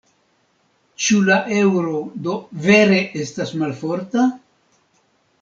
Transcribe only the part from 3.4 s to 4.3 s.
malforta?